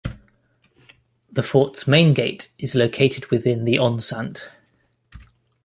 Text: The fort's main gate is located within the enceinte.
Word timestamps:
The 1.31 1.43
fort's 1.43 1.87
main 1.87 2.15
gate 2.15 2.49
is 2.57 2.73
located 2.73 3.27
within 3.27 3.65
the 3.65 3.75
enceinte. 3.75 4.41